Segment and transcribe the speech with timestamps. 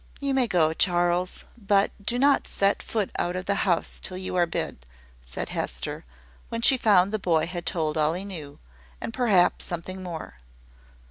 [0.19, 4.35] "You may go, Charles; but do not set foot out of the house till you
[4.35, 4.83] are bid,"
[5.23, 6.05] said Hester,
[6.49, 8.57] when she found the boy had told all he knew,
[8.99, 10.37] and perhaps something more.